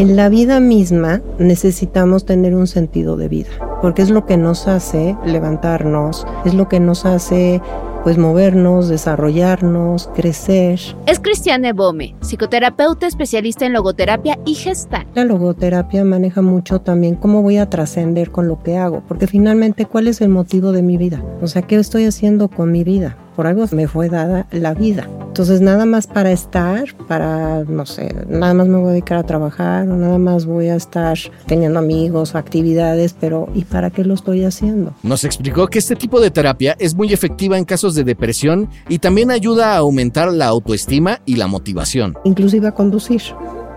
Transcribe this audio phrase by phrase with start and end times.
[0.00, 3.50] En la vida misma necesitamos tener un sentido de vida,
[3.82, 7.60] porque es lo que nos hace levantarnos, es lo que nos hace
[8.02, 10.80] pues movernos, desarrollarnos, crecer.
[11.04, 15.06] Es Cristiane Bome, psicoterapeuta especialista en logoterapia y gestal.
[15.14, 19.84] La logoterapia maneja mucho también cómo voy a trascender con lo que hago, porque finalmente
[19.84, 23.18] cuál es el motivo de mi vida, o sea, ¿qué estoy haciendo con mi vida?
[23.40, 25.08] Por algo me fue dada la vida.
[25.28, 29.22] Entonces nada más para estar, para, no sé, nada más me voy a dedicar a
[29.22, 34.04] trabajar o nada más voy a estar teniendo amigos o actividades, pero ¿y para qué
[34.04, 34.92] lo estoy haciendo?
[35.02, 38.98] Nos explicó que este tipo de terapia es muy efectiva en casos de depresión y
[38.98, 42.18] también ayuda a aumentar la autoestima y la motivación.
[42.24, 43.22] Inclusive a conducir,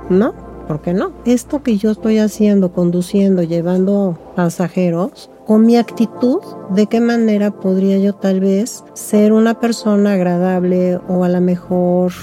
[0.09, 0.33] ¿no?
[0.67, 1.13] ¿Por qué no?
[1.25, 6.39] Esto que yo estoy haciendo, conduciendo, llevando pasajeros, con mi actitud,
[6.69, 12.13] de qué manera podría yo tal vez ser una persona agradable o a lo mejor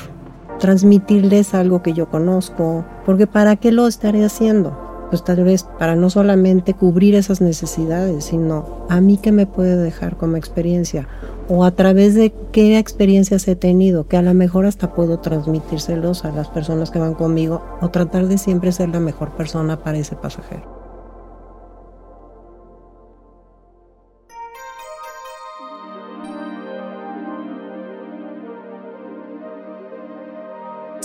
[0.59, 4.79] transmitirles algo que yo conozco, porque ¿para qué lo estaré haciendo?
[5.11, 9.77] Pues tal vez para no solamente cubrir esas necesidades, sino a mí que me puede
[9.77, 11.09] dejar como experiencia
[11.49, 16.25] o a través de qué experiencias he tenido, que a lo mejor hasta puedo transmitírselos
[16.25, 19.99] a las personas que van conmigo o tratar de siempre ser la mejor persona para
[19.99, 20.80] ese pasajero.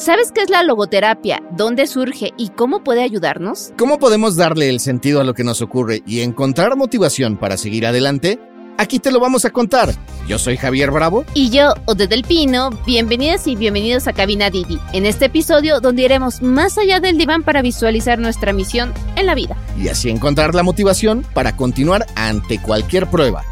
[0.05, 1.41] ¿Sabes qué es la logoterapia?
[1.49, 3.73] ¿Dónde surge y cómo puede ayudarnos?
[3.75, 7.87] ¿Cómo podemos darle el sentido a lo que nos ocurre y encontrar motivación para seguir
[7.87, 8.39] adelante?
[8.77, 9.95] Aquí te lo vamos a contar.
[10.27, 11.25] Yo soy Javier Bravo.
[11.33, 12.69] Y yo, Ode del Pino.
[12.85, 14.77] Bienvenidas y bienvenidos a Cabina Didi.
[14.93, 19.33] En este episodio, donde iremos más allá del diván para visualizar nuestra misión en la
[19.33, 19.57] vida.
[19.75, 23.43] Y así encontrar la motivación para continuar ante cualquier prueba.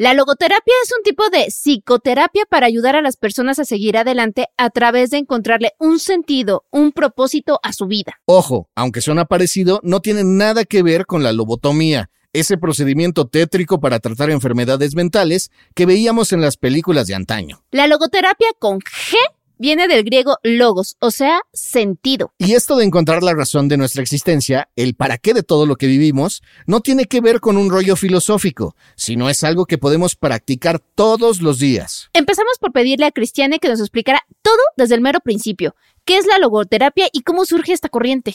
[0.00, 4.46] La logoterapia es un tipo de psicoterapia para ayudar a las personas a seguir adelante
[4.56, 8.18] a través de encontrarle un sentido, un propósito a su vida.
[8.24, 13.78] Ojo, aunque suena parecido, no tiene nada que ver con la lobotomía, ese procedimiento tétrico
[13.78, 17.62] para tratar enfermedades mentales que veíamos en las películas de antaño.
[17.70, 19.16] La logoterapia con G
[19.60, 22.32] viene del griego logos, o sea, sentido.
[22.38, 25.76] Y esto de encontrar la razón de nuestra existencia, el para qué de todo lo
[25.76, 30.16] que vivimos, no tiene que ver con un rollo filosófico, sino es algo que podemos
[30.16, 32.08] practicar todos los días.
[32.14, 35.74] Empezamos por pedirle a Cristiane que nos explicara todo desde el mero principio.
[36.06, 38.34] ¿Qué es la logoterapia y cómo surge esta corriente?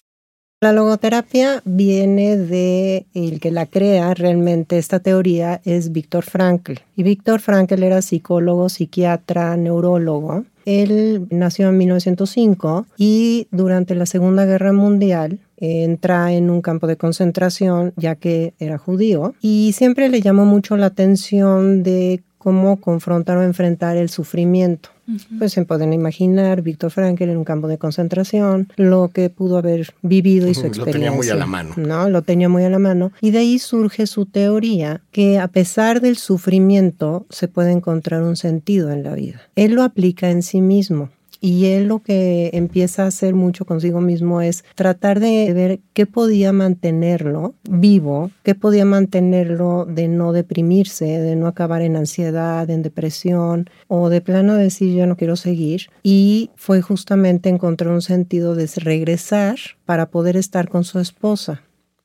[0.61, 6.73] La logoterapia viene de el que la crea realmente esta teoría es Víctor Frankl.
[6.95, 14.45] Y Víctor Frankl era psicólogo, psiquiatra, neurólogo él nació en 1905 y durante la Segunda
[14.45, 20.21] Guerra Mundial entra en un campo de concentración ya que era judío y siempre le
[20.21, 24.89] llamó mucho la atención de cómo confrontar o enfrentar el sufrimiento.
[25.37, 29.93] Pues se pueden imaginar Víctor Frankl en un campo de concentración, lo que pudo haber
[30.01, 30.85] vivido y su experiencia.
[30.85, 31.73] Lo tenía muy a la mano.
[31.77, 33.11] No, lo tenía muy a la mano.
[33.21, 38.35] Y de ahí surge su teoría que a pesar del sufrimiento se puede encontrar un
[38.35, 39.41] sentido en la vida.
[39.55, 41.09] Él lo aplica en sí mismo.
[41.41, 46.05] Y él lo que empieza a hacer mucho consigo mismo es tratar de ver qué
[46.05, 52.81] podía mantenerlo vivo, qué podía mantenerlo de no deprimirse, de no acabar en ansiedad, en
[52.81, 55.89] depresión o de plano decir yo no quiero seguir.
[56.03, 61.61] Y fue justamente encontrar un sentido de regresar para poder estar con su esposa.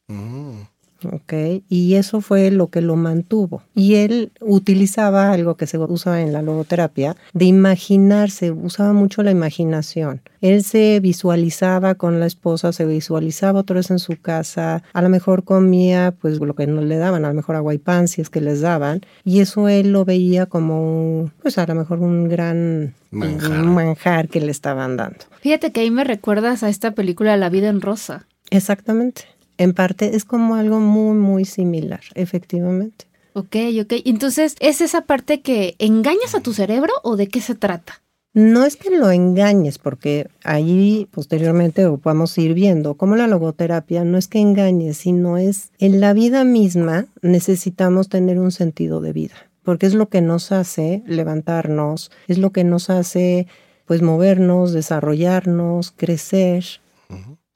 [0.09, 0.63] Mm.
[1.05, 1.63] ¿Ok?
[1.69, 3.63] Y eso fue lo que lo mantuvo.
[3.75, 9.31] Y él utilizaba algo que se usa en la logoterapia, de imaginarse, usaba mucho la
[9.31, 10.21] imaginación.
[10.41, 15.09] Él se visualizaba con la esposa, se visualizaba otra vez en su casa, a lo
[15.09, 18.23] mejor comía pues lo que no le daban, a lo mejor agua y pan si
[18.23, 22.01] es que les daban, y eso él lo veía como un, pues a lo mejor
[22.01, 23.65] un gran manjar.
[23.65, 25.19] manjar que le estaban dando.
[25.41, 28.27] Fíjate que ahí me recuerdas a esta película La vida en rosa.
[28.51, 33.05] Exactamente en parte es como algo muy, muy similar, efectivamente.
[33.35, 33.93] Ok, ok.
[34.07, 38.01] Entonces, ¿es esa parte que engañas a tu cerebro o de qué se trata?
[38.33, 44.03] No es que lo engañes, porque ahí posteriormente vamos a ir viendo cómo la logoterapia
[44.05, 49.13] no es que engañes, sino es en la vida misma necesitamos tener un sentido de
[49.13, 53.47] vida, porque es lo que nos hace levantarnos, es lo que nos hace
[53.85, 56.65] pues movernos, desarrollarnos, crecer.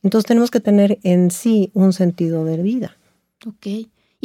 [0.04, 2.96] Entonces tenemos que tener en sí un sentido de vida.
[3.44, 3.66] Ok.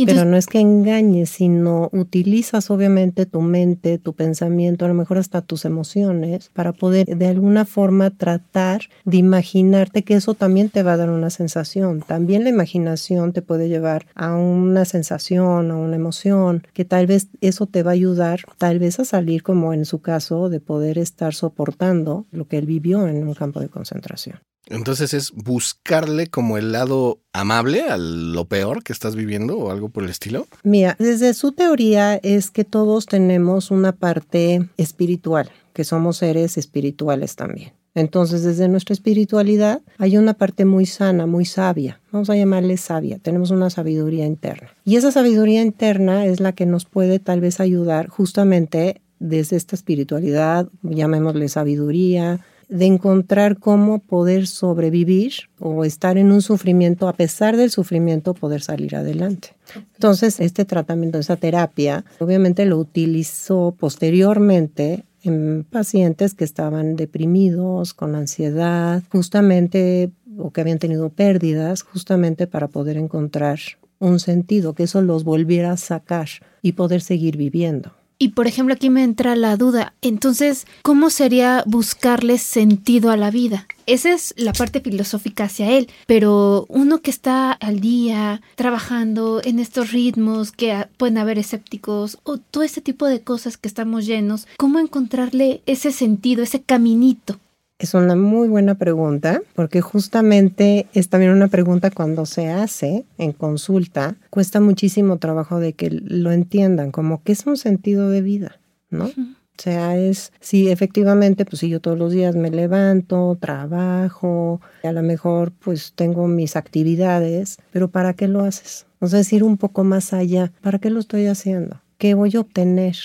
[0.05, 5.17] Pero no es que engañes, sino utilizas obviamente tu mente, tu pensamiento, a lo mejor
[5.17, 10.83] hasta tus emociones, para poder de alguna forma tratar de imaginarte que eso también te
[10.83, 12.01] va a dar una sensación.
[12.01, 17.27] También la imaginación te puede llevar a una sensación, a una emoción, que tal vez
[17.41, 20.97] eso te va a ayudar, tal vez a salir como en su caso, de poder
[20.97, 24.39] estar soportando lo que él vivió en un campo de concentración.
[24.69, 29.89] Entonces es buscarle como el lado amable a lo peor que estás viviendo o algo
[29.89, 30.48] por el estilo.
[30.63, 37.36] Mira, desde su teoría es que todos tenemos una parte espiritual, que somos seres espirituales
[37.36, 37.74] también.
[37.95, 42.00] Entonces, desde nuestra espiritualidad hay una parte muy sana, muy sabia.
[42.12, 43.18] Vamos a llamarle sabia.
[43.18, 44.69] Tenemos una sabiduría interna.
[44.86, 49.75] Y esa sabiduría interna es la que nos puede tal vez ayudar justamente desde esta
[49.75, 52.39] espiritualidad, llamémosle sabiduría,
[52.69, 58.62] de encontrar cómo poder sobrevivir o estar en un sufrimiento, a pesar del sufrimiento, poder
[58.62, 59.56] salir adelante.
[59.95, 68.16] Entonces, este tratamiento, esa terapia, obviamente lo utilizó posteriormente en pacientes que estaban deprimidos, con
[68.16, 73.60] ansiedad, justamente, o que habían tenido pérdidas, justamente para poder encontrar
[73.98, 76.30] un sentido, que eso los volviera a sacar
[76.62, 77.99] y poder seguir viviendo.
[78.21, 83.31] Y por ejemplo, aquí me entra la duda, entonces, ¿cómo sería buscarle sentido a la
[83.31, 83.66] vida?
[83.86, 89.57] Esa es la parte filosófica hacia él, pero uno que está al día, trabajando en
[89.57, 94.48] estos ritmos, que pueden haber escépticos, o todo ese tipo de cosas que estamos llenos,
[94.57, 97.39] ¿cómo encontrarle ese sentido, ese caminito?
[97.79, 103.31] Es una muy buena pregunta, porque justamente es también una pregunta cuando se hace en
[103.31, 108.59] consulta, cuesta muchísimo trabajo de que lo entiendan, como que es un sentido de vida,
[108.89, 109.05] ¿no?
[109.05, 114.91] O sea, es, sí, efectivamente, pues si yo todos los días me levanto, trabajo, a
[114.91, 118.87] lo mejor pues tengo mis actividades, pero ¿para qué lo haces?
[118.99, 120.51] O sea, es ir un poco más allá.
[120.61, 121.81] ¿Para qué lo estoy haciendo?
[121.97, 122.97] ¿Qué voy a obtener?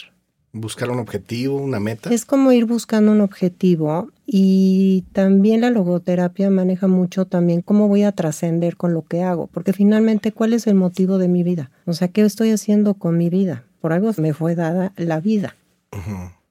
[0.54, 2.10] buscar un objetivo, una meta.
[2.10, 8.04] Es como ir buscando un objetivo y también la logoterapia maneja mucho también cómo voy
[8.04, 11.70] a trascender con lo que hago, porque finalmente cuál es el motivo de mi vida,
[11.86, 13.64] o sea, ¿qué estoy haciendo con mi vida?
[13.80, 15.56] Por algo me fue dada la vida.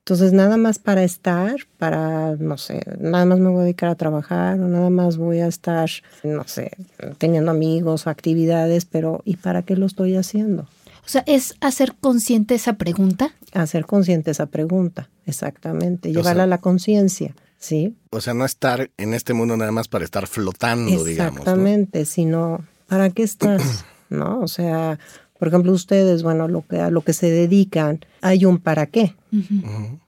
[0.06, 3.96] Entonces, nada más para estar, para, no sé, nada más me voy a dedicar a
[3.96, 5.90] trabajar o nada más voy a estar,
[6.24, 6.72] no sé,
[7.18, 10.68] teniendo amigos o actividades, pero ¿y para qué lo estoy haciendo?
[11.06, 13.34] O sea, es hacer consciente esa pregunta.
[13.54, 16.12] Hacer consciente esa pregunta, exactamente.
[16.12, 17.34] Llevarla a la conciencia,
[17.64, 17.96] ¿sí?
[18.10, 21.40] O sea, no estar en este mundo nada más para estar flotando, digamos.
[21.40, 23.86] Exactamente, sino ¿para qué estás?
[24.10, 24.42] ¿No?
[24.42, 25.00] O sea,
[25.40, 29.16] por ejemplo, ustedes, bueno, lo que, a lo que se dedican, hay un para qué,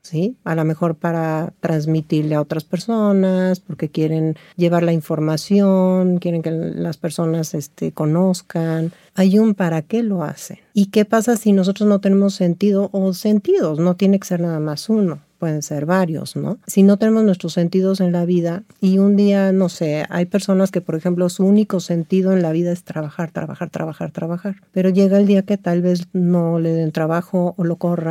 [0.02, 0.38] ¿sí?
[0.46, 6.52] A lo mejor para transmitirle a otras personas, porque quieren llevar la información, quieren que
[6.52, 8.94] las personas este, conozcan.
[9.16, 10.60] Hay un para qué lo hacen.
[10.74, 13.80] ¿Y qué pasa si nosotros no tenemos sentido o sentidos?
[13.80, 16.58] No tiene que ser nada más uno pueden ser varios, ¿no?
[16.66, 20.72] Si no tenemos nuestros sentidos en la vida y un día, no sé, hay personas
[20.72, 24.90] que, por ejemplo, su único sentido en la vida es trabajar, trabajar, trabajar, trabajar, pero
[24.90, 28.05] llega el día que tal vez no le den trabajo o lo corran,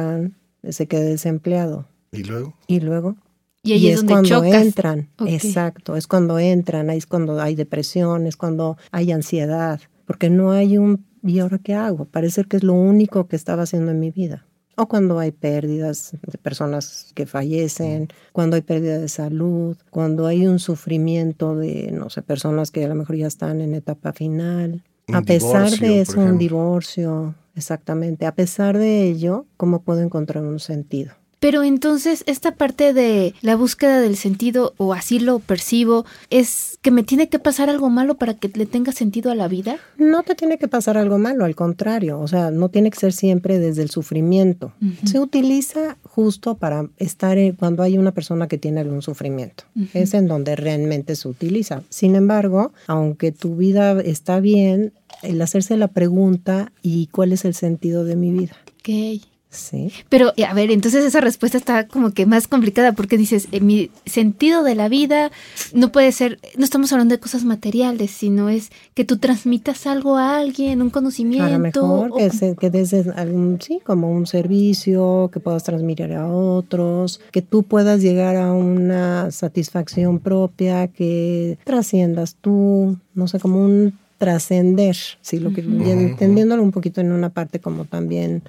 [0.69, 1.87] se quede desempleado.
[2.13, 2.55] ¿Y luego?
[2.67, 3.17] Y luego.
[3.63, 8.37] Y, ahí es, cuando entran, exacto, es cuando entran, ahí es cuando hay depresión, es
[8.37, 12.05] cuando hay ansiedad, porque no hay un, ¿y ahora qué hago?
[12.05, 14.47] Parece que es lo único que estaba haciendo en mi vida
[14.77, 20.47] o cuando hay pérdidas de personas que fallecen, cuando hay pérdida de salud, cuando hay
[20.47, 24.83] un sufrimiento de, no sé, personas que a lo mejor ya están en etapa final.
[25.13, 30.61] A pesar de eso, un divorcio, exactamente, a pesar de ello, ¿cómo puedo encontrar un
[30.61, 31.13] sentido?
[31.45, 36.91] Pero entonces esta parte de la búsqueda del sentido, o así lo percibo, es que
[36.91, 39.77] me tiene que pasar algo malo para que le tenga sentido a la vida.
[39.99, 43.13] No te tiene que pasar algo malo, al contrario, o sea, no tiene que ser
[43.13, 44.73] siempre desde el sufrimiento.
[45.05, 49.65] Se utiliza justo para estar cuando hay una persona que tiene algún sufrimiento.
[49.93, 51.83] Es en donde realmente se utiliza.
[51.91, 57.53] Sin embargo, aunque tu vida está bien, el hacerse la pregunta y cuál es el
[57.53, 58.57] sentido de mi vida.
[58.79, 59.21] Okay.
[60.09, 63.91] Pero, a ver, entonces esa respuesta está como que más complicada porque dices, en mi
[64.07, 65.31] sentido de la vida
[65.73, 70.17] no puede ser, no estamos hablando de cosas materiales, sino es que tú transmitas algo
[70.17, 71.45] a alguien, un conocimiento.
[71.45, 76.27] A lo mejor que, que des algún, sí, como un servicio, que puedas transmitir a
[76.27, 83.65] otros, que tú puedas llegar a una satisfacción propia, que trasciendas tú, no sé, como
[83.65, 88.43] un trascender, sí, lo que, entendiéndolo un poquito en una parte como también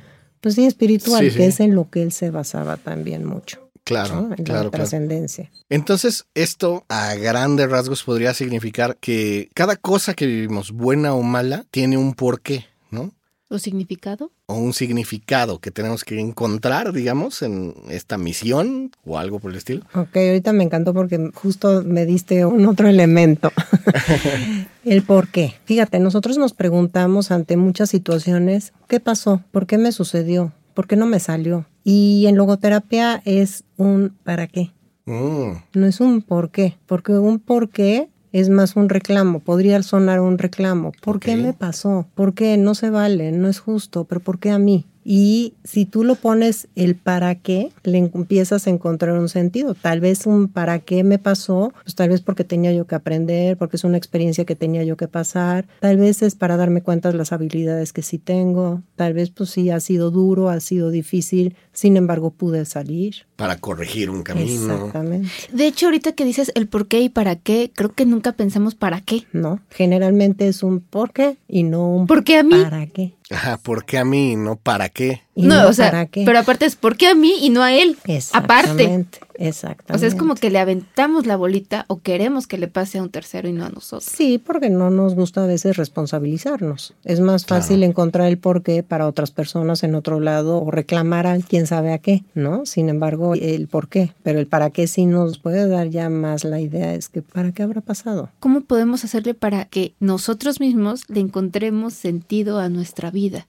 [0.46, 3.68] pues sí, espiritual, que es en lo que él se basaba también mucho.
[3.84, 5.50] Claro, En claro, la trascendencia.
[5.70, 11.66] Entonces, esto a grandes rasgos podría significar que cada cosa que vivimos, buena o mala,
[11.72, 13.12] tiene un porqué, ¿no?
[13.56, 14.32] ¿O significado?
[14.48, 19.58] O un significado que tenemos que encontrar, digamos, en esta misión o algo por el
[19.58, 19.86] estilo.
[19.94, 23.54] Ok, ahorita me encantó porque justo me diste un otro elemento.
[24.84, 25.56] el por qué.
[25.64, 29.42] Fíjate, nosotros nos preguntamos ante muchas situaciones, ¿qué pasó?
[29.52, 30.52] ¿Por qué me sucedió?
[30.74, 31.66] ¿Por qué no me salió?
[31.86, 34.72] Y en logoterapia es un ¿para qué?
[35.06, 39.82] Mm, No es un por qué, porque un por qué es más un reclamo, podría
[39.82, 40.92] sonar un reclamo.
[41.02, 42.06] ¿Por qué me pasó?
[42.16, 42.58] ¿Por qué?
[42.58, 44.86] No se vale, no es justo, pero ¿por qué a mí?
[45.08, 49.76] Y si tú lo pones el para qué, le empiezas a encontrar un sentido.
[49.76, 53.56] Tal vez un para qué me pasó, pues tal vez porque tenía yo que aprender,
[53.56, 55.68] porque es una experiencia que tenía yo que pasar.
[55.80, 58.82] Tal vez es para darme cuenta de las habilidades que sí tengo.
[58.96, 63.28] Tal vez pues sí ha sido duro, ha sido difícil, sin embargo pude salir.
[63.36, 64.74] para corregir un camino.
[64.74, 65.30] Exactamente.
[65.52, 68.74] De hecho, ahorita que dices el por qué y para qué, creo que nunca pensamos
[68.74, 69.26] para qué.
[69.34, 69.60] ¿no?
[69.70, 72.56] Generalmente es un por qué y no un ¿Por qué a mí?
[72.64, 73.14] para qué.
[73.30, 75.22] Ajá, ¿por qué a mí y no para qué?
[75.36, 76.24] Y no, o sea, para qué.
[76.26, 77.98] pero aparte es ¿por qué a mí y no a él?
[78.32, 78.84] Aparte.
[78.84, 79.94] Exactamente, Exactamente.
[79.94, 83.04] O sea, es como que le aventamos la bolita o queremos que le pase a
[83.04, 84.06] un tercero y no a nosotros.
[84.06, 86.94] Sí, porque no nos gusta a veces responsabilizarnos.
[87.04, 91.28] Es más fácil encontrar el por qué para otras personas en otro lado o reclamar
[91.28, 92.66] a quién sabe a qué, ¿no?
[92.66, 96.44] Sin embargo, el por qué, pero el para qué sí nos puede dar ya más
[96.44, 98.30] la idea, es que ¿para qué habrá pasado?
[98.40, 103.48] ¿Cómo podemos hacerle para que nosotros mismos le encontremos sentido a nuestra vida?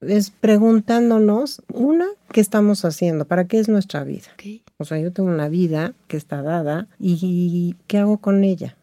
[0.00, 3.24] Es preguntándonos, una, ¿qué estamos haciendo?
[3.26, 4.28] ¿Para qué es nuestra vida?
[4.76, 8.76] O sea, yo tengo una vida que está dada y ¿qué hago con ella?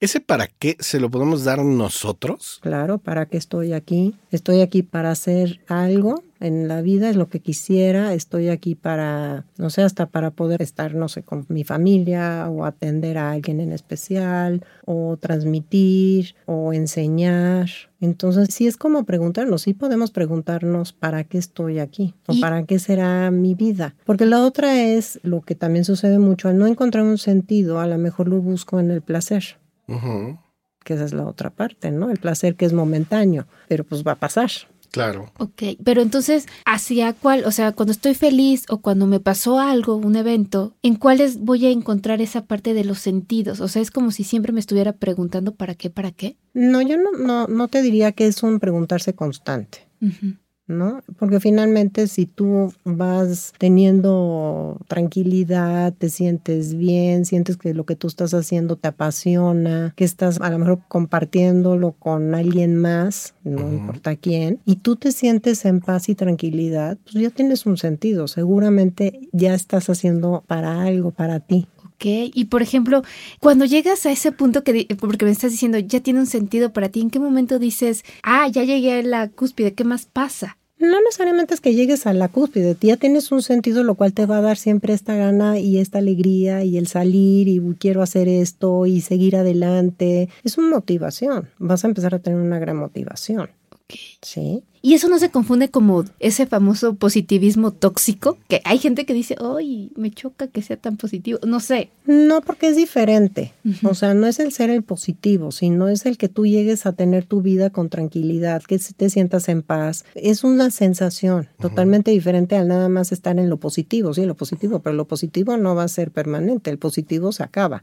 [0.00, 2.58] ¿Ese para qué se lo podemos dar nosotros?
[2.62, 4.16] Claro, ¿para qué estoy aquí?
[4.32, 8.12] Estoy aquí para hacer algo en la vida, es lo que quisiera.
[8.14, 12.64] Estoy aquí para, no sé, hasta para poder estar, no sé, con mi familia o
[12.64, 17.68] atender a alguien en especial o transmitir o enseñar.
[18.00, 22.64] Entonces, sí es como preguntarnos, sí podemos preguntarnos para qué estoy aquí o Y- para
[22.64, 23.94] qué será mi vida.
[24.04, 27.86] Porque la otra es lo que también sucede mucho, al no encontrar un sentido, a
[27.86, 29.44] lo mejor lo busco en el placer
[29.88, 30.38] Ujú,
[30.84, 32.10] que esa es la otra parte, ¿no?
[32.10, 34.50] El placer que es momentáneo, pero pues va a pasar.
[34.92, 35.32] Claro.
[35.38, 37.44] Ok, pero entonces, ¿hacia cuál?
[37.46, 41.64] O sea, cuando estoy feliz o cuando me pasó algo, un evento, ¿en cuáles voy
[41.64, 43.60] a encontrar esa parte de los sentidos?
[43.60, 46.36] O sea, es como si siempre me estuviera preguntando para qué, para qué.
[46.52, 50.34] No, yo no, no, no te diría que es un preguntarse constante, Ujú.
[50.66, 51.02] ¿No?
[51.18, 58.06] Porque finalmente si tú vas teniendo tranquilidad, te sientes bien, sientes que lo que tú
[58.06, 64.16] estás haciendo te apasiona, que estás a lo mejor compartiéndolo con alguien más, no importa
[64.16, 69.28] quién, y tú te sientes en paz y tranquilidad, pues ya tienes un sentido, seguramente
[69.32, 71.66] ya estás haciendo para algo, para ti.
[72.02, 73.02] Ok, y por ejemplo,
[73.38, 76.88] cuando llegas a ese punto que, porque me estás diciendo, ya tiene un sentido para
[76.88, 80.58] ti, ¿en qué momento dices, ah, ya llegué a la cúspide, ¿qué más pasa?
[80.78, 84.26] No necesariamente es que llegues a la cúspide, ya tienes un sentido lo cual te
[84.26, 88.02] va a dar siempre esta gana y esta alegría y el salir y "Uy, quiero
[88.02, 90.28] hacer esto y seguir adelante.
[90.42, 93.94] Es una motivación, vas a empezar a tener una gran motivación, Ok.
[94.22, 94.64] ¿sí?
[94.82, 99.36] Y eso no se confunde como ese famoso positivismo tóxico, que hay gente que dice,
[99.40, 101.38] ay, me choca que sea tan positivo.
[101.46, 101.90] No sé.
[102.04, 103.52] No, porque es diferente.
[103.84, 106.94] O sea, no es el ser el positivo, sino es el que tú llegues a
[106.94, 110.04] tener tu vida con tranquilidad, que te sientas en paz.
[110.16, 114.80] Es una sensación totalmente diferente al nada más estar en lo positivo, sí, lo positivo,
[114.80, 117.82] pero lo positivo no va a ser permanente, el positivo se acaba.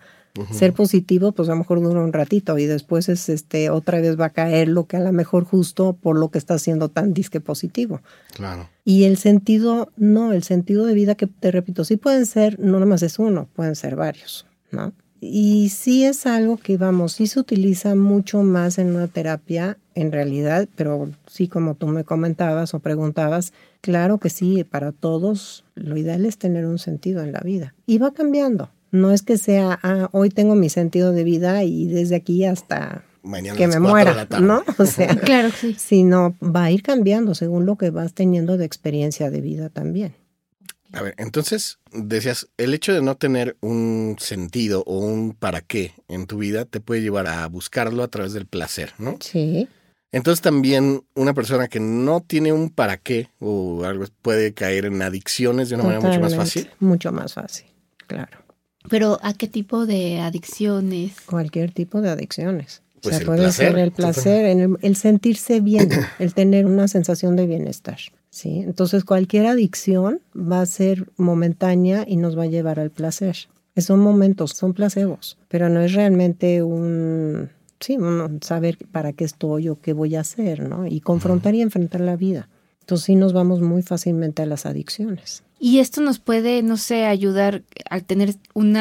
[0.52, 4.18] Ser positivo, pues a lo mejor dura un ratito y después es este otra vez
[4.18, 7.14] va a caer lo que a lo mejor justo por lo que está haciendo tan
[7.14, 8.02] disque positivo.
[8.36, 8.70] Claro.
[8.84, 12.74] Y el sentido, no, el sentido de vida que te repito, sí pueden ser, no
[12.74, 14.94] nada más es uno, pueden ser varios, ¿no?
[15.22, 20.14] Y sí es algo que, vamos, sí se utiliza mucho más en una terapia, en
[20.14, 25.98] realidad, pero sí como tú me comentabas o preguntabas, claro que sí, para todos lo
[25.98, 27.76] ideal es tener un sentido en la vida.
[27.86, 28.70] Y va cambiando.
[28.92, 33.04] No es que sea, ah, hoy tengo mi sentido de vida y desde aquí hasta
[33.30, 34.46] Mañana a que las me de muera, la tarde.
[34.46, 34.64] ¿no?
[34.78, 35.76] O sea, Claro que sí.
[35.78, 40.16] sino va a ir cambiando según lo que vas teniendo de experiencia de vida también.
[40.92, 45.94] A ver, entonces decías, el hecho de no tener un sentido o un para qué
[46.08, 49.16] en tu vida te puede llevar a buscarlo a través del placer, ¿no?
[49.20, 49.68] Sí,
[50.12, 55.00] Entonces también una persona que no tiene un para qué o algo puede caer en
[55.04, 56.72] adicciones de una manera mucho más totalmente, fácil.
[56.80, 57.68] Mucho más fácil,
[58.08, 58.40] claro.
[58.90, 61.22] Pero ¿a qué tipo de adicciones?
[61.22, 62.82] Cualquier tipo de adicciones.
[63.02, 65.90] Pues o sea, el puede placer, ser el placer, en el, el sentirse bien,
[66.20, 68.00] el tener una sensación de bienestar.
[68.30, 68.60] ¿sí?
[68.60, 73.36] Entonces, cualquier adicción va a ser momentánea y nos va a llevar al placer.
[73.78, 79.70] Son momentos, son placebos, pero no es realmente un sí, uno saber para qué estoy
[79.70, 80.86] o qué voy a hacer, ¿no?
[80.86, 82.50] Y confrontar y enfrentar la vida.
[82.82, 85.44] Entonces sí nos vamos muy fácilmente a las adicciones.
[85.60, 88.78] Y esto nos puede, no sé, ayudar a tener un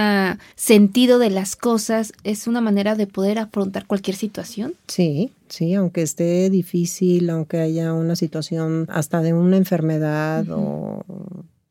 [0.54, 2.12] sentido de las cosas.
[2.22, 4.74] ¿Es una manera de poder afrontar cualquier situación?
[4.86, 11.04] Sí, sí, aunque esté difícil, aunque haya una situación hasta de una enfermedad o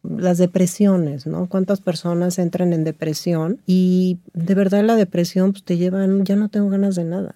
[0.04, 1.48] las depresiones, ¿no?
[1.48, 6.50] ¿Cuántas personas entran en depresión y de verdad la depresión pues, te llevan, ya no
[6.50, 7.36] tengo ganas de nada,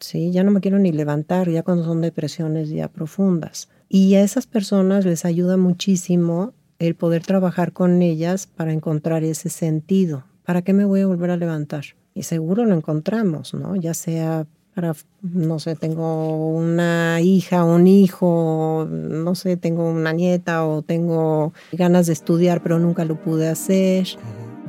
[0.00, 3.68] sí, ya no me quiero ni levantar, ya cuando son depresiones ya profundas.
[3.88, 9.48] Y a esas personas les ayuda muchísimo el poder trabajar con ellas para encontrar ese
[9.48, 10.24] sentido.
[10.44, 11.84] ¿Para qué me voy a volver a levantar?
[12.14, 13.74] Y seguro lo encontramos, ¿no?
[13.76, 20.66] Ya sea para, no sé, tengo una hija, un hijo, no sé, tengo una nieta
[20.66, 24.06] o tengo ganas de estudiar pero nunca lo pude hacer.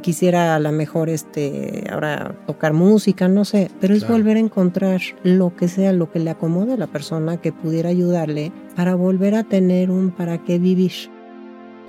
[0.01, 5.01] Quisiera a lo mejor este, ahora tocar música, no sé, pero es volver a encontrar
[5.23, 9.33] lo que sea, lo que le acomode a la persona que pudiera ayudarle para volver
[9.33, 11.14] a tener un para qué vivir.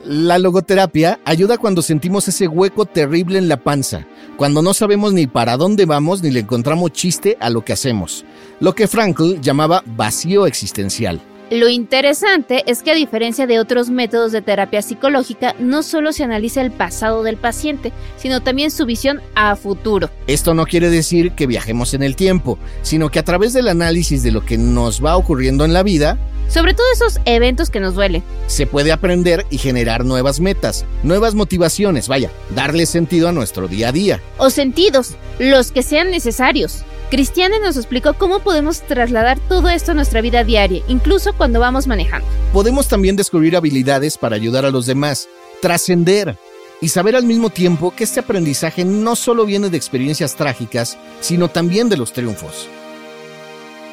[0.09, 5.27] La logoterapia ayuda cuando sentimos ese hueco terrible en la panza, cuando no sabemos ni
[5.27, 8.25] para dónde vamos ni le encontramos chiste a lo que hacemos,
[8.61, 11.21] lo que Frankl llamaba vacío existencial.
[11.51, 16.25] Lo interesante es que a diferencia de otros métodos de terapia psicológica, no solo se
[16.25, 20.11] analiza el pasado del paciente, sino también su visión a futuro.
[20.27, 24.25] Esto no quiere decir que viajemos en el tiempo, sino que a través del análisis
[24.25, 27.95] de lo que nos va ocurriendo en la vida, sobre todo esos eventos que nos
[27.95, 28.25] duelen.
[28.49, 33.89] Se puede aprender y generar nuevas metas, nuevas motivaciones, vaya, darle sentido a nuestro día
[33.89, 34.21] a día.
[34.39, 36.85] O sentidos, los que sean necesarios.
[37.11, 41.87] Cristiane nos explicó cómo podemos trasladar todo esto a nuestra vida diaria, incluso cuando vamos
[41.87, 42.27] manejando.
[42.53, 45.29] Podemos también descubrir habilidades para ayudar a los demás,
[45.63, 46.37] trascender
[46.81, 51.49] y saber al mismo tiempo que este aprendizaje no solo viene de experiencias trágicas, sino
[51.49, 52.69] también de los triunfos.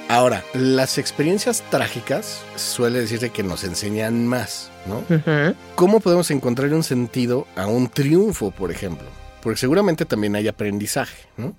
[0.10, 5.03] Ahora, las experiencias trágicas suele decirse que nos enseñan más, ¿no?
[5.75, 9.08] ¿Cómo podemos encontrar un sentido a un triunfo, por ejemplo?
[9.43, 11.53] Porque seguramente también hay aprendizaje, ¿no?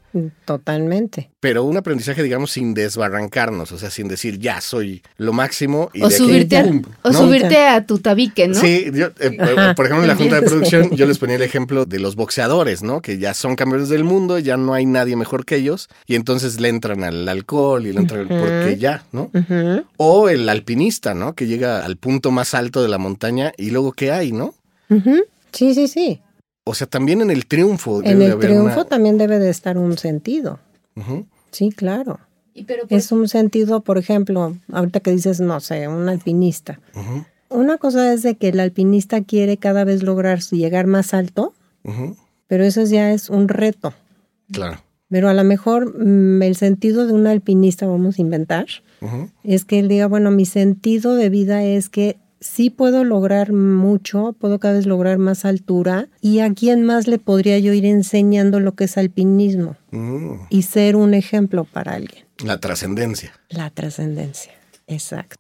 [0.46, 1.30] Totalmente.
[1.38, 5.90] Pero un aprendizaje, digamos, sin desbarrancarnos, o sea, sin decir, ya soy lo máximo.
[5.92, 6.64] Y o subirte, a,
[7.02, 8.54] o subirte a tu tabique, ¿no?
[8.54, 9.36] Sí, yo, eh,
[9.76, 12.82] por ejemplo, en la junta de producción yo les ponía el ejemplo de los boxeadores,
[12.82, 13.02] ¿no?
[13.02, 16.58] Que ya son campeones del mundo, ya no hay nadie mejor que ellos, y entonces
[16.60, 19.30] le entran al alcohol y le entran porque ya, ¿no?
[19.98, 21.34] O el alpinista, ¿no?
[21.34, 24.54] Que llega al punto más alto de la montaña y luego, ¿qué hay, no?
[25.52, 26.22] Sí, sí, sí.
[26.64, 28.02] O sea, también en el triunfo.
[28.02, 30.58] en el triunfo también debe de estar un sentido.
[31.50, 32.20] Sí, claro.
[32.88, 36.80] Es un sentido, por ejemplo, ahorita que dices, no sé, un alpinista.
[37.48, 41.52] Una cosa es de que el alpinista quiere cada vez lograr llegar más alto,
[42.46, 43.92] pero eso ya es un reto.
[44.50, 44.80] Claro.
[45.10, 48.66] Pero a lo mejor mm, el sentido de un alpinista, vamos a inventar,
[49.42, 54.34] es que él diga, bueno, mi sentido de vida es que sí puedo lograr mucho,
[54.38, 58.60] puedo cada vez lograr más altura y a quién más le podría yo ir enseñando
[58.60, 60.46] lo que es alpinismo mm.
[60.50, 62.26] y ser un ejemplo para alguien.
[62.44, 63.32] La trascendencia.
[63.48, 64.52] La trascendencia,
[64.86, 65.36] exacto.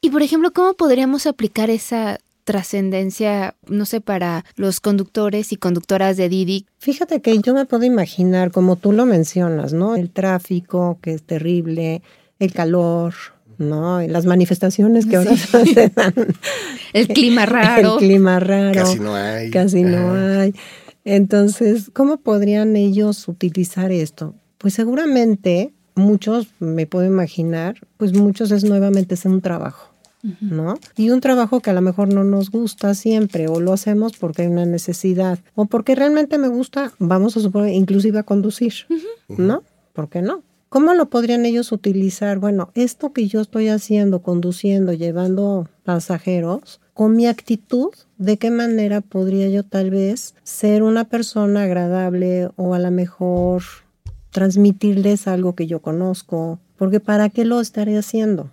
[0.00, 6.16] Y por ejemplo, ¿cómo podríamos aplicar esa trascendencia, no sé, para los conductores y conductoras
[6.16, 6.66] de Didi?
[6.78, 9.94] Fíjate que yo me puedo imaginar, como tú lo mencionas, ¿no?
[9.94, 12.02] El tráfico, que es terrible,
[12.38, 13.14] el calor,
[13.60, 14.00] ¿no?
[14.00, 15.36] las manifestaciones que ahora
[15.74, 16.14] se dan.
[16.92, 17.94] El clima raro.
[17.94, 18.74] El clima raro.
[18.74, 19.50] Casi no hay.
[19.50, 20.54] Casi no hay.
[21.04, 24.34] Entonces, ¿cómo podrían ellos utilizar esto?
[24.58, 29.90] Pues seguramente muchos, me puedo imaginar, pues muchos es nuevamente hacer un trabajo.
[30.40, 30.74] ¿no?
[30.98, 34.42] Y un trabajo que a lo mejor no nos gusta siempre o lo hacemos porque
[34.42, 38.74] hay una necesidad o porque realmente me gusta, vamos a suponer, inclusive a conducir,
[39.28, 39.62] ¿no?
[39.94, 40.42] ¿Por qué no?
[40.70, 42.38] ¿Cómo lo podrían ellos utilizar?
[42.38, 49.00] Bueno, esto que yo estoy haciendo, conduciendo, llevando pasajeros, con mi actitud, ¿de qué manera
[49.00, 53.64] podría yo tal vez ser una persona agradable o a lo mejor
[54.30, 56.60] transmitirles algo que yo conozco?
[56.76, 58.48] Porque ¿para qué lo estaré haciendo?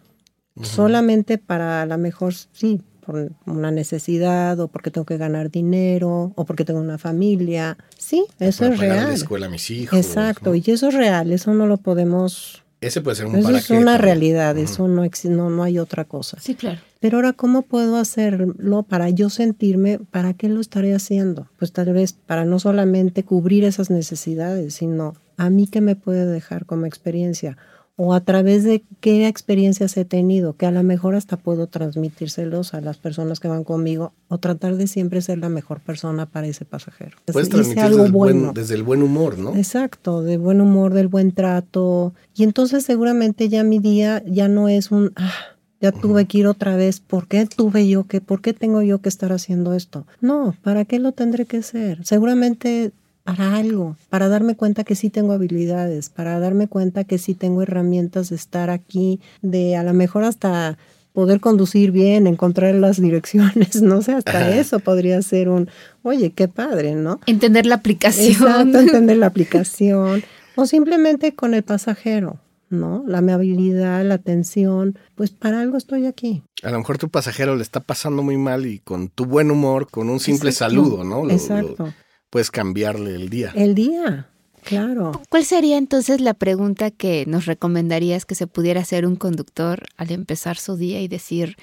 [0.63, 6.33] Solamente para a lo mejor, sí, por una necesidad o porque tengo que ganar dinero
[6.35, 7.77] o porque tengo una familia.
[7.97, 9.07] Sí, eso es real.
[9.07, 9.97] la escuela a mis hijos.
[9.97, 12.63] Exacto, y eso es real, eso no lo podemos...
[12.81, 16.37] Ese puede ser un Eso es una realidad, eso no, no, no hay otra cosa.
[16.39, 16.79] Sí, claro.
[16.99, 21.47] Pero ahora, ¿cómo puedo hacerlo para yo sentirme, para qué lo estaré haciendo?
[21.57, 26.25] Pues tal vez para no solamente cubrir esas necesidades, sino a mí qué me puede
[26.25, 27.57] dejar como experiencia
[27.99, 32.75] o a través de qué experiencias he tenido, que a lo mejor hasta puedo transmitírselos
[32.75, 36.45] a las personas que van conmigo o tratar de siempre ser la mejor persona para
[36.45, 37.17] ese pasajero.
[37.25, 39.55] Puedes transmitir desde, el buen, desde el buen humor, ¿no?
[39.55, 42.13] Exacto, de buen humor, del buen trato.
[42.35, 45.33] Y entonces seguramente ya mi día ya no es un, ah,
[45.81, 49.01] ya tuve que ir otra vez, ¿por qué tuve yo que, por qué tengo yo
[49.01, 50.05] que estar haciendo esto?
[50.21, 52.05] No, ¿para qué lo tendré que hacer?
[52.05, 52.91] Seguramente
[53.27, 57.61] para algo, para darme cuenta que sí tengo habilidades, para darme cuenta que sí tengo
[57.61, 60.77] herramientas de estar aquí, de a lo mejor hasta
[61.11, 65.69] poder conducir bien, encontrar las direcciones, no sé, hasta eso podría ser un,
[66.03, 67.19] oye, qué padre, ¿no?
[67.25, 68.31] Entender la aplicación.
[68.31, 70.23] Exacto, entender la aplicación.
[70.55, 73.03] o simplemente con el pasajero, ¿no?
[73.07, 76.43] La amabilidad, la atención, pues para algo estoy aquí.
[76.63, 79.89] A lo mejor tu pasajero le está pasando muy mal y con tu buen humor,
[79.91, 81.29] con un simple saludo, ¿no?
[81.29, 81.93] Exacto
[82.29, 83.51] puedes cambiarle el día.
[83.55, 84.29] El día,
[84.63, 85.21] claro.
[85.29, 90.11] ¿Cuál sería entonces la pregunta que nos recomendarías que se pudiera hacer un conductor al
[90.11, 91.55] empezar su día y decir,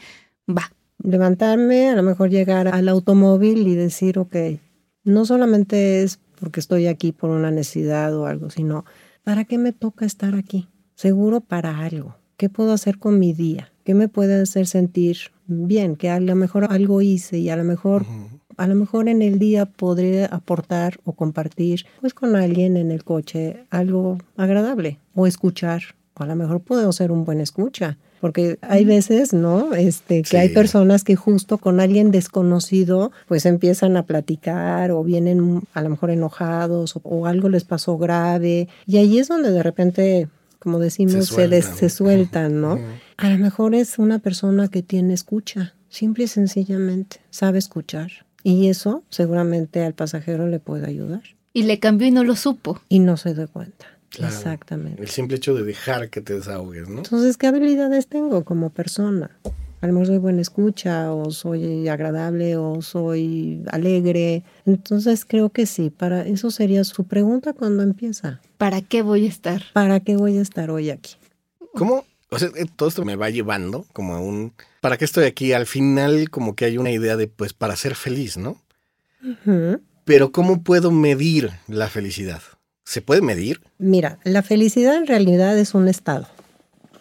[0.48, 0.72] va?
[1.02, 4.36] Levantarme, a lo mejor llegar al automóvil y decir, ok,
[5.04, 8.84] no solamente es porque estoy aquí por una necesidad o algo, sino,
[9.22, 10.68] ¿para qué me toca estar aquí?
[10.94, 12.16] Seguro para algo.
[12.36, 13.72] ¿Qué puedo hacer con mi día?
[13.84, 15.96] ¿Qué me puede hacer sentir bien?
[15.96, 18.06] Que a lo mejor algo hice y a lo mejor
[18.56, 23.04] a lo mejor en el día podré aportar o compartir pues con alguien en el
[23.04, 25.82] coche algo agradable o escuchar.
[26.16, 29.74] O a lo mejor puedo ser un buen escucha, porque hay veces, ¿no?
[29.74, 35.60] Este, que hay personas que justo con alguien desconocido pues empiezan a platicar o vienen
[35.74, 40.28] a lo mejor enojados o, algo les pasó grave y ahí es donde de repente
[40.58, 42.78] como decimos, se, sueltan, se, sueltan ¿no?
[43.18, 48.10] A lo mejor es una persona que tiene escucha, simple y sencillamente, sabe escuchar.
[48.44, 51.22] Y eso seguramente al pasajero le puede ayudar.
[51.52, 52.80] Y le cambió y no lo supo.
[52.88, 53.86] Y no se dio cuenta.
[54.18, 55.02] Exactamente.
[55.02, 56.98] El simple hecho de dejar que te desahogues, ¿no?
[56.98, 59.30] Entonces, ¿qué habilidades tengo como persona?
[59.80, 64.44] A lo mejor soy buena escucha, o soy agradable, o soy alegre.
[64.66, 65.90] Entonces, creo que sí.
[65.90, 68.40] Para eso sería su pregunta cuando empieza.
[68.56, 69.62] ¿Para qué voy a estar?
[69.72, 71.16] ¿Para qué voy a estar hoy aquí?
[71.74, 72.04] ¿Cómo?
[72.34, 75.52] O sea, todo esto me va llevando como a un ¿para qué estoy aquí?
[75.52, 78.60] Al final como que hay una idea de, pues, para ser feliz, ¿no?
[80.04, 82.42] Pero ¿cómo puedo medir la felicidad?
[82.84, 83.62] ¿Se puede medir?
[83.78, 86.26] Mira, la felicidad en realidad es un estado.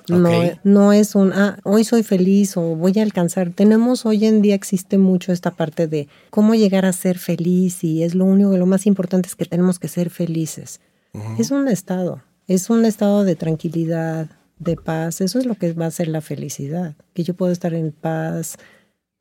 [0.07, 0.29] No,
[0.63, 3.51] no es un, ah, hoy soy feliz o voy a alcanzar.
[3.51, 8.03] Tenemos hoy en día existe mucho esta parte de cómo llegar a ser feliz y
[8.03, 10.79] es lo único, lo más importante es que tenemos que ser felices.
[11.37, 14.29] Es un estado, es un estado de tranquilidad,
[14.63, 17.73] de paz, eso es lo que va a ser la felicidad, que yo pueda estar
[17.73, 18.57] en paz,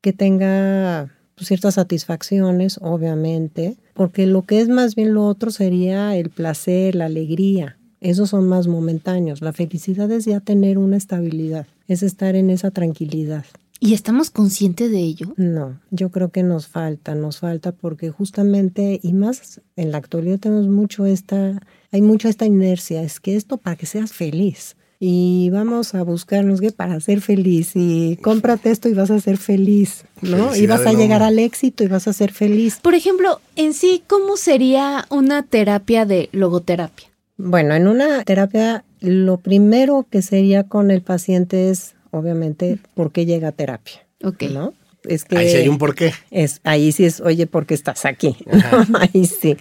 [0.01, 6.15] que tenga pues, ciertas satisfacciones, obviamente, porque lo que es más bien lo otro sería
[6.15, 11.67] el placer, la alegría, esos son más momentáneos, la felicidad es ya tener una estabilidad,
[11.87, 13.45] es estar en esa tranquilidad.
[13.79, 15.33] ¿Y estamos conscientes de ello?
[15.35, 20.39] No, yo creo que nos falta, nos falta porque justamente, y más en la actualidad
[20.39, 25.49] tenemos mucho esta, hay mucha esta inercia, es que esto para que seas feliz y
[25.49, 30.05] vamos a buscarnos que para ser feliz y cómprate esto y vas a ser feliz,
[30.21, 30.55] ¿no?
[30.55, 32.79] y vas a llegar al éxito y vas a ser feliz.
[32.81, 37.09] Por ejemplo, en sí, ¿cómo sería una terapia de logoterapia?
[37.35, 43.25] Bueno, en una terapia lo primero que sería con el paciente es, obviamente, por qué
[43.25, 44.07] llega a terapia.
[44.23, 44.43] Ok.
[44.43, 44.73] ¿No?
[45.03, 46.13] Es que ahí sí hay un por qué.
[46.31, 48.37] Es, ahí sí es, oye, ¿por qué estás aquí?
[48.93, 49.57] ahí sí.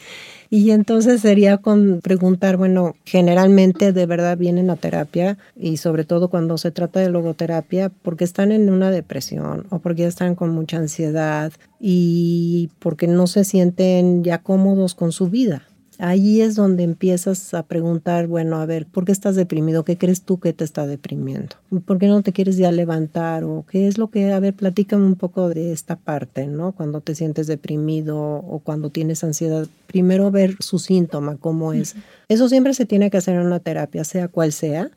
[0.54, 6.28] Y entonces sería con preguntar, bueno, generalmente de verdad vienen a terapia y sobre todo
[6.28, 10.76] cuando se trata de logoterapia porque están en una depresión o porque están con mucha
[10.76, 15.62] ansiedad y porque no se sienten ya cómodos con su vida.
[16.04, 19.84] Ahí es donde empiezas a preguntar, bueno, a ver, ¿por qué estás deprimido?
[19.84, 21.54] ¿Qué crees tú que te está deprimiendo?
[21.84, 23.44] ¿Por qué no te quieres ya levantar?
[23.44, 26.72] ¿O qué es lo que, a ver, platícame un poco de esta parte, ¿no?
[26.72, 31.94] Cuando te sientes deprimido o cuando tienes ansiedad, primero ver su síntoma, cómo es.
[32.28, 34.90] Eso siempre se tiene que hacer en una terapia, sea cual sea,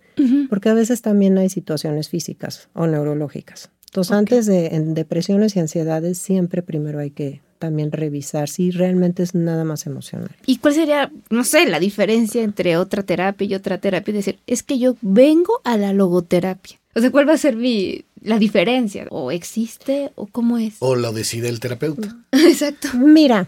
[0.49, 3.69] porque a veces también hay situaciones físicas o neurológicas.
[3.91, 9.23] Entonces, antes de en depresiones y ansiedades, siempre primero hay que también revisar si realmente
[9.23, 10.29] es nada más emocional.
[10.45, 14.11] ¿Y cuál sería, no sé, la diferencia entre otra terapia y otra terapia?
[14.11, 16.79] Es decir, es que yo vengo a la logoterapia.
[16.93, 19.07] O sea, ¿cuál va a ser mi, la diferencia?
[19.09, 20.75] ¿O existe o cómo es?
[20.79, 22.15] O lo decide el terapeuta.
[22.31, 22.89] Exacto.
[22.93, 23.47] Mira,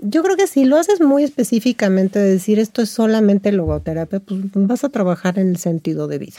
[0.00, 4.84] Yo creo que si lo haces muy específicamente, decir esto es solamente logoterapia, pues vas
[4.84, 6.38] a trabajar en el sentido de vida.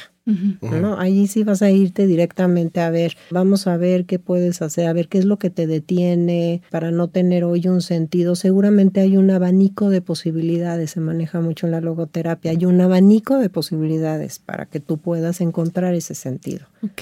[0.62, 0.98] ¿no?
[0.98, 4.94] Allí sí vas a irte directamente a ver, vamos a ver qué puedes hacer, a
[4.94, 8.36] ver qué es lo que te detiene para no tener hoy un sentido.
[8.36, 13.40] Seguramente hay un abanico de posibilidades, se maneja mucho en la logoterapia, hay un abanico
[13.40, 16.66] de posibilidades para que tú puedas encontrar ese sentido.
[16.82, 17.02] Ok.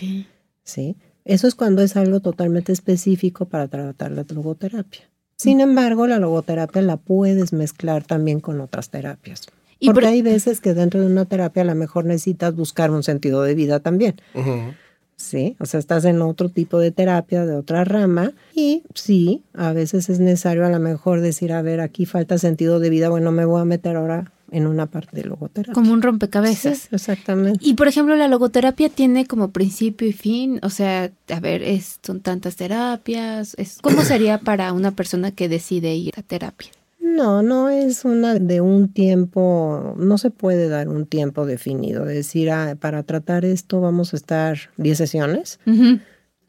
[0.63, 0.95] ¿Sí?
[1.23, 5.01] Eso es cuando es algo totalmente específico para tratar la logoterapia.
[5.37, 9.43] Sin embargo, la logoterapia la puedes mezclar también con otras terapias.
[9.79, 12.89] Y Porque por- hay veces que dentro de una terapia a lo mejor necesitas buscar
[12.89, 14.15] un sentido de vida también.
[14.33, 14.73] Ujú.
[15.15, 19.73] Sí, o sea, estás en otro tipo de terapia, de otra rama, y sí, a
[19.73, 23.31] veces es necesario a lo mejor decir, a ver, aquí falta sentido de vida, bueno,
[23.31, 25.73] me voy a meter ahora en una parte de logoterapia.
[25.73, 26.87] Como un Sí, rompecabezas.
[26.91, 27.59] exactamente.
[27.61, 31.99] Y por ejemplo, la logoterapia tiene como principio y fin, o sea, a ver, es,
[32.05, 36.69] son tantas terapias, es, ¿cómo sería para una persona que decide ir a terapia?
[36.99, 42.51] No, no es una de un tiempo, no se puede dar un tiempo definido, decir,
[42.51, 45.59] ah, para tratar esto vamos a estar 10 sesiones.
[45.65, 45.99] Ujú.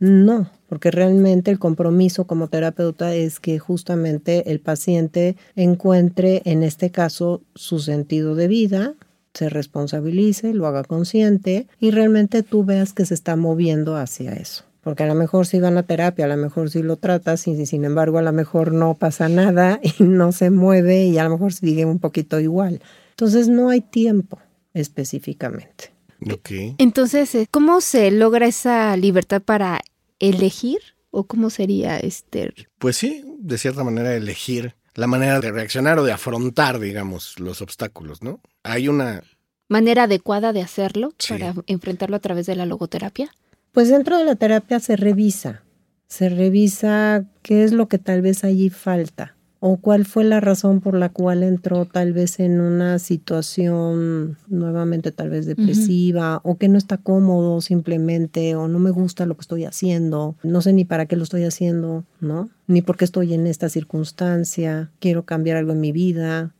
[0.00, 6.90] No, porque realmente el compromiso como terapeuta es que justamente el paciente encuentre, en este
[6.90, 8.94] caso, su sentido de vida,
[9.34, 14.64] se responsabilice, lo haga consciente y realmente tú veas que se está moviendo hacia eso.
[14.82, 17.66] Porque a lo mejor si van a terapia, a lo mejor sí lo tratas y
[17.66, 21.30] sin embargo a lo mejor no pasa nada y no se mueve y a lo
[21.30, 22.80] mejor sigue un poquito igual.
[23.10, 24.38] Entonces no hay tiempo
[24.74, 25.97] específicamente.
[26.20, 26.50] Ok.
[26.78, 29.80] Entonces, eh, ¿cómo se logra esa libertad para
[30.18, 30.78] elegir?
[31.10, 32.52] ¿O cómo sería este?
[32.78, 37.62] Pues sí, de cierta manera elegir la manera de reaccionar o de afrontar, digamos, los
[37.62, 38.40] obstáculos, ¿no?
[38.64, 39.22] Hay una...
[39.68, 41.34] manera adecuada de hacerlo Sí.
[41.34, 43.30] para enfrentarlo a través de la logoterapia?
[43.72, 45.62] Pues dentro de la terapia se revisa,
[46.08, 50.80] se revisa qué es lo que tal vez allí falta o cuál fue la razón
[50.80, 56.68] por la cual entró tal vez en una situación nuevamente tal vez depresiva o que
[56.68, 60.84] no está cómodo simplemente o no me gusta lo que estoy haciendo, no sé ni
[60.84, 62.50] para qué lo estoy haciendo, ¿no?
[62.68, 66.54] Ni por qué estoy en esta circunstancia, quiero cambiar algo en mi vida,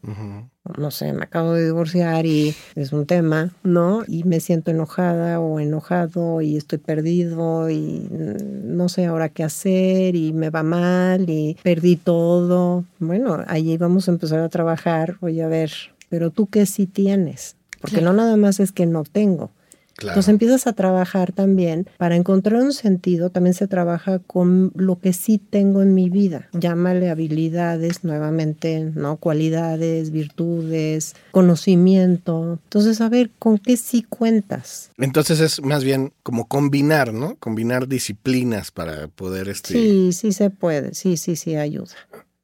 [0.79, 4.05] no sé, me acabo de divorciar y es un tema, ¿no?
[4.09, 10.17] Y me siento enojada o enojado y estoy perdido y no sé ahora qué hacer
[10.17, 12.85] y me va mal y perdí todo.
[12.99, 15.71] Bueno, allí vamos a empezar a trabajar, oye, a ver,
[16.09, 18.13] pero tú qué sí tienes, porque Claro.
[18.15, 19.51] no nada más es que no tengo.
[19.99, 20.13] Claro.
[20.13, 25.13] Entonces empiezas a trabajar también para encontrar un sentido, también se trabaja con lo que
[25.13, 26.49] sí tengo en mi vida.
[26.53, 29.17] Llámale habilidades nuevamente, ¿no?
[29.17, 32.61] Cualidades, virtudes, conocimiento.
[32.63, 34.93] Entonces, a ver, ¿con qué sí cuentas?
[34.99, 37.35] Entonces es más bien como combinar, ¿no?
[37.35, 39.73] Combinar disciplinas para poder este...
[39.73, 41.97] Sí, sí se puede, sí, sí, sí ayuda.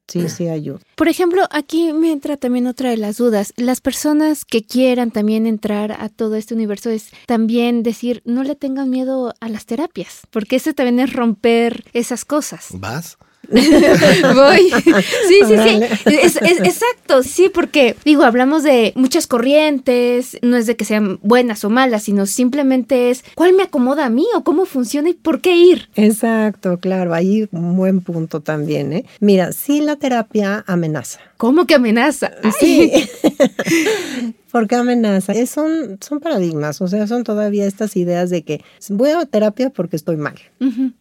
[0.07, 0.81] Sí, sí ayuda.
[0.97, 3.53] Por ejemplo, aquí me entra también otra de las dudas.
[3.57, 8.55] Las personas que quieran también entrar a todo este universo es también decir, no le
[8.55, 12.69] tengan miedo a las terapias, porque eso también es romper esas cosas.
[12.73, 13.17] ¿Vas?
[13.49, 14.71] Voy.
[15.29, 16.11] Sí, sí, sí.
[16.23, 21.65] Es- exacto, sí, porque digo, hablamos de muchas corrientes, no es de que sean buenas
[21.65, 25.41] o malas, sino simplemente es cuál me acomoda a mí o cómo funciona y por
[25.41, 25.89] qué ir.
[25.95, 29.05] Exacto, claro, ahí un buen punto también, ¿eh?
[29.21, 31.21] Mira, sí la terapia amenaza.
[31.37, 32.31] ¿Cómo que amenaza?
[32.61, 32.93] Sí.
[34.53, 35.33] ¿Por qué amenaza?
[35.33, 39.71] Es- son, son paradigmas, o sea, son todavía estas ideas de que voy a terapia
[39.71, 40.37] porque estoy mal.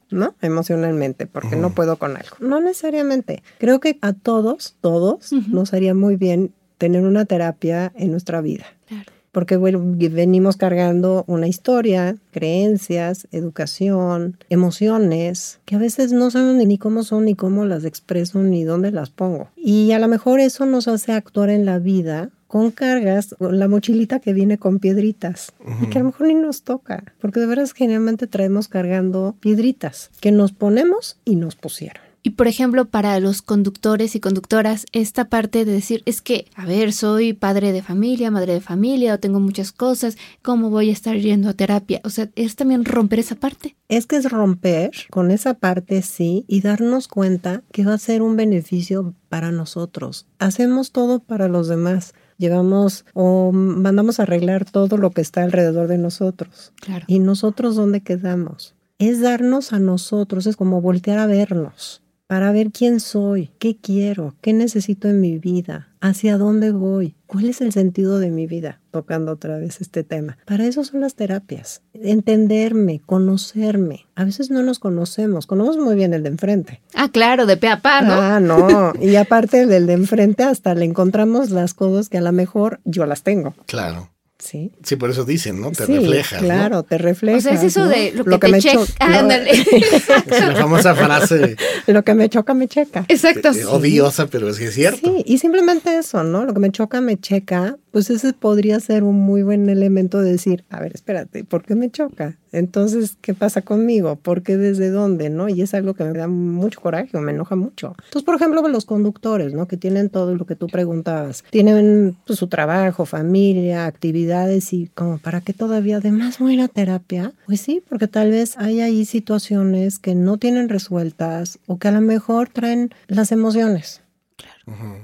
[0.10, 0.36] ¿no?
[0.42, 2.36] Emocionalmente, porque no puedo con algo.
[2.40, 3.44] No necesariamente.
[3.60, 8.66] Creo que a todos, todos, nos haría muy bien tener una terapia en nuestra vida.
[8.88, 9.12] Claro.
[9.34, 16.78] Porque bueno, venimos cargando una historia, creencias, educación, emociones, que a veces no sabemos ni
[16.78, 19.50] cómo son, ni cómo las expreso, ni dónde las pongo.
[19.58, 23.68] Y a lo mejor eso nos hace actuar en la vida con cargas, con la
[23.68, 27.48] mochilita que viene con piedritas, y que a lo mejor ni nos toca, porque de
[27.48, 32.13] veras generalmente traemos cargando piedritas que nos ponemos y nos pusieron.
[32.26, 36.66] Y por ejemplo, para los conductores y conductoras, esta parte de decir, es que, a
[36.66, 40.94] ver, soy padre de familia, madre de familia, o tengo muchas cosas, ¿cómo voy a
[40.94, 42.00] estar yendo a terapia?
[42.06, 43.76] O sea, es también romper esa parte.
[43.90, 48.22] Es que es romper con esa parte, sí, y darnos cuenta que va a ser
[48.22, 50.26] un beneficio para nosotros.
[50.40, 52.14] Hacemos todo para los demás.
[52.38, 56.72] Llevamos o mandamos a arreglar todo lo que está alrededor de nosotros.
[56.80, 57.04] Claro.
[57.08, 58.76] ¿Y nosotros dónde quedamos?
[58.98, 64.36] Es darnos a nosotros, es como voltear a vernos para ver quién soy, qué quiero,
[64.42, 67.16] qué necesito en mi vida, ¿Hacia dónde voy?
[67.28, 68.82] ¿Cuál es el sentido de mi vida?
[68.92, 70.38] Tocando otra vez este tema.
[70.46, 71.82] Para eso son las terapias.
[71.94, 74.06] Entenderme, conocerme.
[74.14, 76.82] A veces no nos conocemos, conocemos muy bien el de enfrente.
[76.94, 78.16] Ah, claro, de pe a pa, ¿no?
[78.16, 78.92] Ah, no.
[79.02, 83.06] Y aparte del de enfrente, hasta le encontramos las cosas que a lo mejor yo
[83.06, 83.54] las tengo.
[83.66, 84.10] Claro.
[84.44, 84.72] Sí.
[84.84, 85.72] Sí, por eso dicen, ¿no?
[85.72, 86.42] Te Sí, reflejas.
[86.42, 86.48] ¿no?
[86.48, 87.46] Claro, te reflejas.
[87.46, 87.90] O sea, es eso ¿no?
[87.90, 88.74] de lo que te checa.
[88.76, 89.52] cho- Ah, no, ándale.
[90.28, 91.56] Es la famosa frase
[91.88, 93.06] lo que me choca, me checa.
[93.08, 93.52] Exacto.
[93.52, 95.00] eh, odiosa, pero es que es cierto.
[95.02, 96.44] Sí, y simplemente eso, ¿no?
[96.46, 100.32] Lo que me choca, me checa, pues ese podría ser un muy buen elemento de
[100.32, 102.40] decir, a ver, espérate, ¿por qué me choca?
[102.52, 104.16] Entonces, ¿qué pasa conmigo?
[104.16, 105.30] ¿Por qué desde dónde?
[105.30, 105.48] ¿No?
[105.48, 107.96] Y es algo que me da mucho coraje, o me enoja mucho.
[108.06, 109.68] Entonces, por ejemplo, los conductores, ¿no?
[109.68, 111.44] Que tienen todo lo que tú preguntabas.
[111.52, 116.62] Tienen pues, su trabajo, familia, actividades y como, ¿para qué todavía además voy a ir
[116.62, 117.32] a terapia?
[117.46, 121.92] Pues sí, porque tal vez hay ahí situaciones que no tienen resueltas o que a
[121.92, 124.03] lo mejor traen las emociones.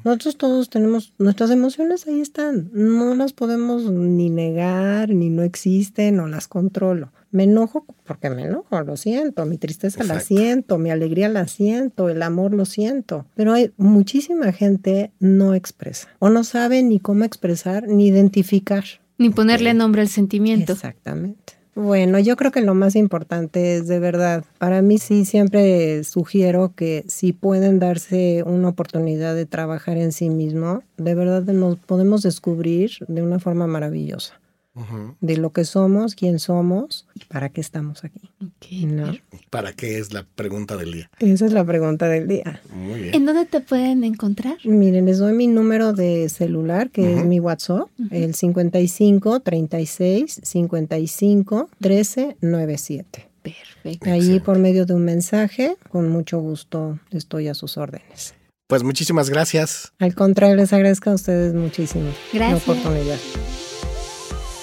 [0.04, 6.20] Nosotros todos tenemos, nuestras emociones ahí están, no las podemos ni negar, ni no existen
[6.20, 7.12] o las controlo.
[7.32, 12.10] Me enojo porque me enojo, lo siento, mi tristeza la siento, mi alegría la siento,
[12.10, 17.24] el amor lo siento, pero hay muchísima gente no expresa o no sabe ni cómo
[17.26, 18.84] expresar ni identificar.
[19.20, 20.74] Ni ponerle nombre al sentimiento.
[20.74, 21.59] Exactamente.
[21.82, 26.74] Bueno, yo creo que lo más importante es de verdad, para mí sí siempre sugiero
[26.76, 32.22] que si pueden darse una oportunidad de trabajar en sí mismo, de verdad nos podemos
[32.22, 34.42] descubrir de una forma maravillosa
[35.22, 38.30] De lo que somos, quién somos y para qué estamos aquí.
[38.42, 38.72] Ok.
[38.88, 39.14] ¿no?
[39.50, 41.10] ¿Para qué es la pregunta del día?
[41.20, 42.62] Esa es la pregunta del día.
[42.74, 43.16] Muy bien.
[43.16, 44.58] ¿En dónde te pueden encontrar?
[44.64, 51.70] Miren, les doy mi número de celular, que es mi WhatsApp, el 55 36 55
[51.80, 53.30] 13 97.
[53.42, 54.10] Perfecto.
[54.10, 54.46] Ahí Excelente.
[54.46, 58.36] por medio de un mensaje, con mucho gusto estoy a sus órdenes.
[58.68, 59.94] Pues muchísimas gracias.
[59.98, 62.68] Al contrario, les agradezco a ustedes muchísimo Gracias.
[62.68, 63.18] la oportunidad.